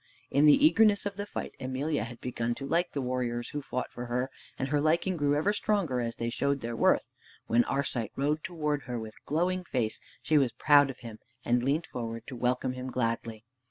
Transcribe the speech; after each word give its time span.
In 0.31 0.47
the 0.47 0.65
eagerness 0.65 1.05
of 1.05 1.15
the 1.15 1.27
fight 1.27 1.53
Emelia 1.59 2.05
had 2.05 2.19
begun 2.21 2.55
to 2.55 2.65
like 2.65 2.93
the 2.93 3.03
warriors 3.03 3.49
who 3.49 3.61
fought 3.61 3.91
for 3.91 4.07
her, 4.07 4.31
and 4.57 4.69
her 4.69 4.81
liking 4.81 5.15
grew 5.15 5.35
ever 5.35 5.53
stronger 5.53 5.99
as 6.01 6.15
they 6.15 6.31
showed 6.31 6.61
their 6.61 6.75
worth. 6.75 7.07
When 7.45 7.63
Arcite 7.65 8.11
rode 8.15 8.43
towards 8.43 8.85
her 8.85 8.99
with 8.99 9.23
glowing 9.25 9.63
face 9.63 9.99
she 10.23 10.39
was 10.39 10.53
proud 10.53 10.89
of 10.89 11.01
him, 11.01 11.19
and 11.45 11.61
leant 11.61 11.85
forward 11.85 12.23
to 12.29 12.35
welcome 12.35 12.73
him 12.73 12.89
gladly. 12.89 13.45